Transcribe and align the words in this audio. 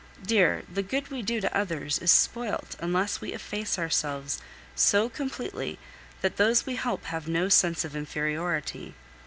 Dear, 0.25 0.63
the 0.67 0.81
good 0.81 1.09
we 1.11 1.21
do 1.21 1.39
to 1.41 1.55
others 1.55 1.99
is 1.99 2.09
spoilt 2.09 2.75
unless 2.79 3.21
we 3.21 3.33
efface 3.33 3.77
ourselves 3.77 4.41
so 4.73 5.09
completely 5.09 5.77
that 6.21 6.37
those 6.37 6.65
we 6.65 6.75
help 6.75 7.03
have 7.03 7.27
no 7.27 7.49
sense 7.49 7.85
of 7.85 7.95
inferiority. 7.95 8.95